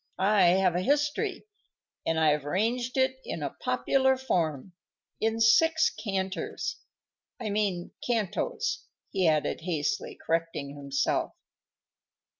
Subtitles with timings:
[0.17, 1.45] I have a history,
[2.07, 4.73] and I've arranged it in a popular form,
[5.19, 6.77] in six canters,
[7.39, 11.33] I mean cantos," he added, hastily correcting himself.